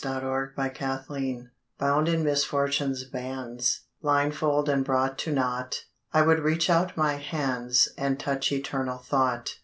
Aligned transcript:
RESOLVE 0.03 1.35
Bound 1.77 2.07
in 2.09 2.23
misfortune's 2.23 3.03
bands, 3.03 3.81
Blindfold 4.01 4.67
and 4.67 4.83
brought 4.83 5.19
to 5.19 5.31
nought, 5.31 5.85
I 6.11 6.23
would 6.23 6.39
reach 6.39 6.71
out 6.71 6.97
my 6.97 7.17
hands 7.17 7.87
And 7.99 8.19
touch 8.19 8.51
eternal 8.51 8.97
thought. 8.97 9.59